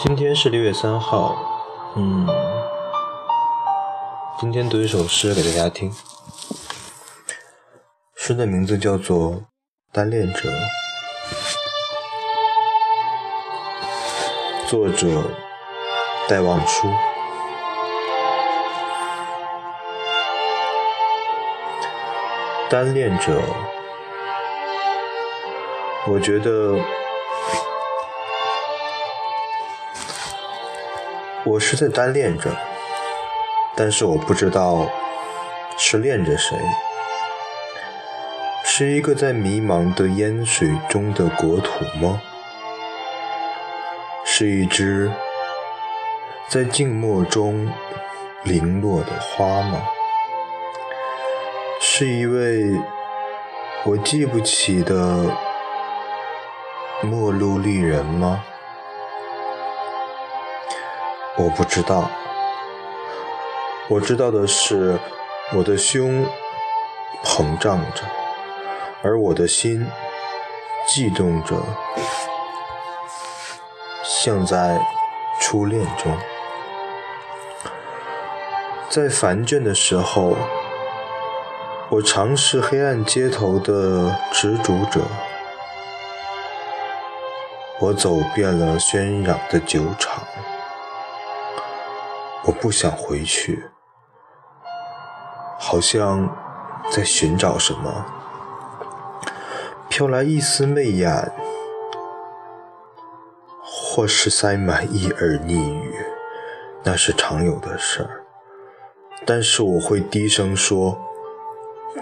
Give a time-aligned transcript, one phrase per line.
[0.00, 1.36] 今天是六月三号，
[1.96, 2.24] 嗯，
[4.38, 5.92] 今天读一首诗给大家听。
[8.14, 9.32] 诗的名字叫做
[9.90, 10.48] 《单恋者》，
[14.68, 15.24] 作者
[16.28, 16.86] 戴望舒。
[22.70, 23.42] 单恋者，
[26.06, 26.78] 我觉得。
[31.44, 32.50] 我是在单恋着，
[33.76, 34.90] 但是我不知道
[35.78, 36.58] 是恋着谁。
[38.64, 42.20] 是一个在迷茫的烟水中的国土吗？
[44.24, 45.10] 是一只
[46.48, 47.72] 在静默中
[48.44, 49.80] 零落的花吗？
[51.80, 52.64] 是一位
[53.84, 55.24] 我记不起的
[57.02, 58.44] 陌路丽人吗？
[61.40, 62.10] 我不知道，
[63.88, 64.98] 我知道的是，
[65.54, 66.26] 我的胸
[67.24, 68.02] 膨胀着，
[69.04, 69.86] 而我的心
[70.88, 71.62] 悸动着，
[74.02, 74.80] 像在
[75.40, 76.12] 初恋中。
[78.90, 80.36] 在烦倦的时候，
[81.88, 85.02] 我尝试黑暗街头的执着者，
[87.78, 90.24] 我走遍了喧嚷的酒场。
[92.44, 93.68] 我不想回去，
[95.58, 96.34] 好像
[96.90, 98.06] 在寻找什么。
[99.88, 101.32] 飘来一丝媚眼，
[103.62, 106.06] 或是塞满一耳昵语，
[106.84, 108.24] 那是常有的事儿。
[109.26, 110.96] 但是我会低声说：“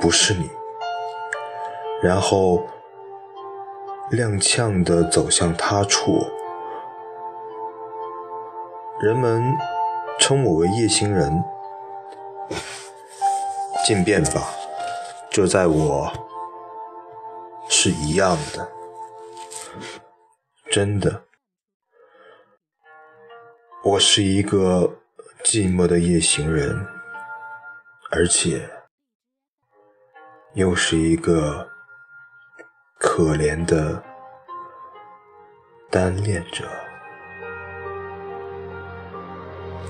[0.00, 0.50] 不是你。”
[2.02, 2.66] 然后
[4.10, 6.26] 踉跄地走向他处。
[9.00, 9.56] 人们。
[10.18, 11.44] 称我为夜行人，
[13.86, 14.48] 渐变吧，
[15.30, 16.12] 这在我
[17.68, 18.68] 是一样的，
[20.70, 21.22] 真的，
[23.84, 24.98] 我是一个
[25.44, 26.86] 寂寞的夜行人，
[28.10, 28.68] 而且
[30.54, 31.68] 又是一个
[32.98, 34.02] 可怜的
[35.88, 36.64] 单恋者。